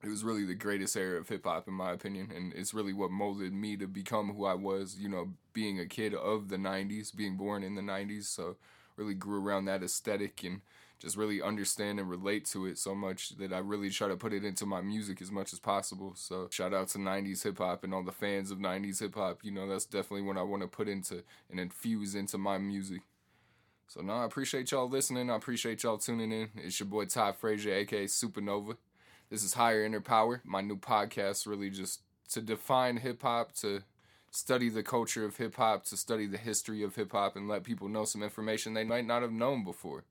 it 0.02 0.08
was 0.08 0.24
really 0.24 0.44
the 0.44 0.54
greatest 0.54 0.96
era 0.96 1.18
of 1.18 1.28
hip 1.28 1.44
hop 1.44 1.68
in 1.68 1.74
my 1.74 1.92
opinion 1.92 2.30
and 2.34 2.52
it's 2.54 2.74
really 2.74 2.92
what 2.92 3.10
molded 3.10 3.52
me 3.52 3.76
to 3.76 3.86
become 3.86 4.34
who 4.34 4.44
I 4.44 4.54
was, 4.54 4.96
you 4.98 5.08
know, 5.08 5.34
being 5.52 5.78
a 5.78 5.86
kid 5.86 6.14
of 6.14 6.48
the 6.48 6.56
90s, 6.56 7.14
being 7.14 7.36
born 7.36 7.62
in 7.62 7.74
the 7.74 7.82
90s, 7.82 8.24
so 8.24 8.56
really 8.96 9.14
grew 9.14 9.44
around 9.44 9.66
that 9.66 9.82
aesthetic 9.82 10.42
and 10.44 10.60
just 10.98 11.16
really 11.16 11.42
understand 11.42 12.00
and 12.00 12.08
relate 12.08 12.46
to 12.46 12.66
it 12.66 12.78
so 12.78 12.94
much 12.94 13.36
that 13.36 13.52
I 13.52 13.58
really 13.58 13.90
try 13.90 14.08
to 14.08 14.16
put 14.16 14.32
it 14.32 14.44
into 14.44 14.64
my 14.64 14.80
music 14.80 15.20
as 15.20 15.30
much 15.30 15.52
as 15.52 15.58
possible. 15.58 16.14
So 16.16 16.48
shout 16.50 16.72
out 16.72 16.88
to 16.88 16.98
90s 16.98 17.42
hip 17.42 17.58
hop 17.58 17.84
and 17.84 17.92
all 17.92 18.02
the 18.02 18.12
fans 18.12 18.50
of 18.50 18.58
90s 18.58 19.00
hip 19.00 19.14
hop. 19.14 19.40
You 19.42 19.50
know, 19.50 19.68
that's 19.68 19.84
definitely 19.84 20.22
what 20.22 20.38
I 20.38 20.42
want 20.42 20.62
to 20.62 20.68
put 20.68 20.88
into 20.88 21.22
and 21.50 21.60
infuse 21.60 22.14
into 22.14 22.38
my 22.38 22.56
music. 22.58 23.02
So 23.88 24.00
no, 24.00 24.14
I 24.14 24.24
appreciate 24.24 24.70
y'all 24.70 24.88
listening. 24.88 25.30
I 25.30 25.36
appreciate 25.36 25.82
y'all 25.82 25.98
tuning 25.98 26.32
in. 26.32 26.48
It's 26.56 26.80
your 26.80 26.88
boy 26.88 27.04
Ty 27.04 27.32
Frazier, 27.32 27.74
aka 27.74 28.06
Supernova. 28.06 28.76
This 29.30 29.44
is 29.44 29.54
Higher 29.54 29.84
Inner 29.84 30.00
Power, 30.00 30.40
my 30.44 30.60
new 30.60 30.76
podcast, 30.76 31.46
really 31.46 31.70
just 31.70 32.00
to 32.30 32.40
define 32.40 32.96
hip 32.96 33.22
hop, 33.22 33.52
to 33.56 33.82
study 34.30 34.68
the 34.68 34.82
culture 34.82 35.24
of 35.24 35.36
hip 35.36 35.56
hop, 35.56 35.84
to 35.86 35.96
study 35.96 36.26
the 36.26 36.38
history 36.38 36.82
of 36.82 36.94
hip 36.94 37.12
hop, 37.12 37.36
and 37.36 37.48
let 37.48 37.64
people 37.64 37.88
know 37.88 38.04
some 38.04 38.22
information 38.22 38.74
they 38.74 38.84
might 38.84 39.06
not 39.06 39.22
have 39.22 39.32
known 39.32 39.64
before. 39.64 40.04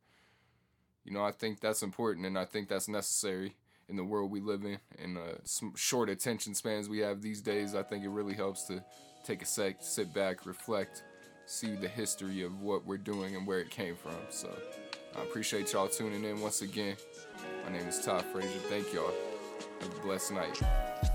You 1.03 1.13
know, 1.13 1.23
I 1.23 1.31
think 1.31 1.59
that's 1.59 1.83
important, 1.83 2.25
and 2.25 2.37
I 2.37 2.45
think 2.45 2.67
that's 2.67 2.87
necessary 2.87 3.55
in 3.87 3.95
the 3.95 4.03
world 4.03 4.31
we 4.31 4.39
live 4.39 4.63
in. 4.63 4.79
In 4.97 5.17
uh, 5.17 5.37
some 5.43 5.73
short 5.75 6.09
attention 6.09 6.55
spans 6.55 6.89
we 6.89 6.99
have 6.99 7.21
these 7.21 7.41
days, 7.41 7.75
I 7.75 7.83
think 7.83 8.03
it 8.03 8.09
really 8.09 8.33
helps 8.33 8.63
to 8.63 8.83
take 9.23 9.41
a 9.41 9.45
sec, 9.45 9.77
sit 9.79 10.13
back, 10.13 10.45
reflect, 10.45 11.03
see 11.45 11.75
the 11.75 11.87
history 11.87 12.41
of 12.41 12.61
what 12.61 12.85
we're 12.85 12.97
doing 12.97 13.35
and 13.35 13.45
where 13.45 13.59
it 13.59 13.69
came 13.69 13.95
from. 13.95 14.15
So 14.29 14.55
I 15.15 15.21
appreciate 15.21 15.71
y'all 15.73 15.87
tuning 15.87 16.23
in 16.23 16.41
once 16.41 16.61
again. 16.61 16.97
My 17.63 17.71
name 17.71 17.87
is 17.87 17.99
Todd 18.03 18.25
Frazier. 18.25 18.59
Thank 18.69 18.93
y'all. 18.93 19.13
Have 19.81 19.95
a 19.95 20.01
blessed 20.01 20.33
night. 20.33 21.14